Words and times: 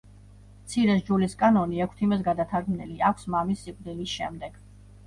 მცირე 0.61 0.95
სჯულისკანონი 1.01 1.83
ექვთიმეს 1.87 2.27
გადათარგმნილი 2.29 2.99
აქვს 3.13 3.31
მამის 3.37 3.67
სიკვდილის 3.69 4.19
შემდეგ. 4.21 4.61